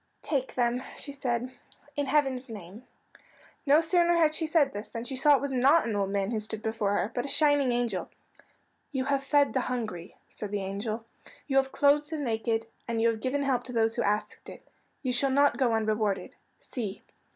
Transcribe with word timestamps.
"Take 0.23 0.55
them," 0.55 0.81
she 0.97 1.11
said, 1.11 1.51
"in 1.95 2.07
heaven's 2.07 2.49
name." 2.49 2.87
No 3.67 3.81
sooner 3.81 4.13
had 4.15 4.33
she 4.33 4.47
said 4.47 4.73
this 4.73 4.89
than 4.89 5.03
she 5.03 5.15
saw 5.15 5.35
it 5.35 5.41
was 5.41 5.51
not 5.51 5.87
an 5.87 5.95
old 5.95 6.09
man 6.09 6.31
who 6.31 6.39
stood 6.39 6.63
before 6.63 6.93
her, 6.95 7.11
but 7.13 7.23
a 7.23 7.27
shining 7.27 7.71
angel. 7.71 8.09
"You 8.91 9.05
have 9.05 9.23
fed 9.23 9.53
the 9.53 9.59
hungry," 9.69 10.17
said 10.27 10.49
the 10.49 10.63
angel, 10.63 11.05
"you 11.45 11.57
have 11.57 11.71
clothed 11.71 12.09
the 12.09 12.17
naked, 12.17 12.65
and 12.87 12.99
you 12.99 13.09
have 13.09 13.21
given 13.21 13.43
help 13.43 13.63
to 13.65 13.73
those 13.73 13.93
who 13.93 14.01
asked 14.01 14.49
it. 14.49 14.67
You 15.03 15.13
shall 15.13 15.29
not 15.29 15.57
go 15.57 15.71
unrewarded. 15.75 16.33
See!" 16.57 17.03